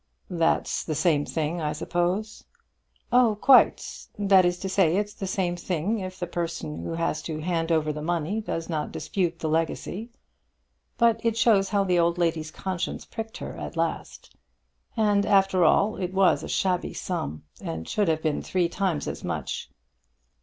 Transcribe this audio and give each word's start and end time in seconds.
"That's 0.31 0.83
the 0.83 0.95
same 0.95 1.25
thing, 1.25 1.61
I 1.61 1.73
suppose?" 1.73 2.43
"Oh 3.11 3.37
quite; 3.39 4.07
that 4.17 4.45
is 4.45 4.57
to 4.61 4.67
say, 4.67 4.97
it's 4.97 5.13
the 5.13 5.27
same 5.27 5.55
thing 5.55 5.99
if 5.99 6.19
the 6.19 6.25
person 6.25 6.81
who 6.81 6.93
has 6.93 7.21
to 7.21 7.37
hand 7.39 7.71
over 7.71 7.93
the 7.93 8.01
money 8.01 8.41
does 8.41 8.67
not 8.67 8.91
dispute 8.91 9.37
the 9.37 9.47
legacy. 9.47 10.09
But 10.97 11.23
it 11.23 11.37
shows 11.37 11.69
how 11.69 11.83
the 11.83 11.99
old 11.99 12.17
lady's 12.17 12.49
conscience 12.49 13.05
pricked 13.05 13.37
her 13.37 13.55
at 13.55 13.77
last. 13.77 14.35
And 14.97 15.23
after 15.23 15.63
all 15.63 15.97
it 15.97 16.15
was 16.15 16.41
a 16.41 16.47
shabby 16.49 16.93
sum, 16.95 17.43
and 17.63 17.87
should 17.87 18.07
have 18.07 18.23
been 18.23 18.41
three 18.41 18.69
times 18.69 19.07
as 19.07 19.23
much." 19.23 19.69